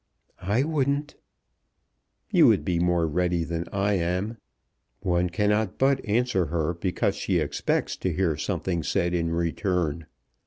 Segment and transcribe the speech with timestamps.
[0.41, 1.15] "I wouldn't."
[2.31, 4.39] "You would be more ready than I am.
[5.01, 10.07] One cannot but answer her because she expects to hear something said in return.